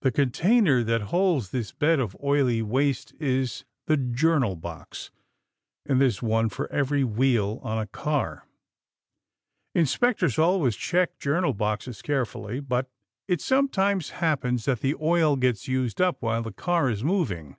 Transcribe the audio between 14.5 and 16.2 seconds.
that the oil gets used up